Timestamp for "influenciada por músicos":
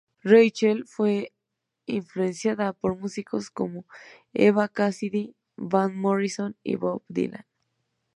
1.85-3.51